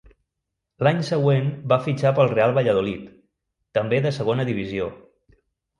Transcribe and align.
L'any 0.87 1.03
següent 1.09 1.51
va 1.73 1.79
fitxar 1.89 2.13
pel 2.21 2.33
Real 2.33 2.57
Valladolid, 2.59 3.07
també 3.81 4.05
de 4.09 4.17
Segona 4.21 4.51
Divisió. 4.53 4.91